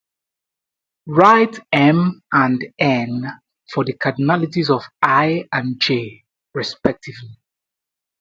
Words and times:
Write 1.05 1.59
"m" 1.71 2.23
and 2.33 2.59
"n" 2.79 3.23
for 3.71 3.85
the 3.85 3.93
cardinalities 3.93 4.71
of 4.71 4.83
"I" 5.03 5.43
and 5.51 5.79
"J", 5.79 6.23
respectively. 6.55 7.37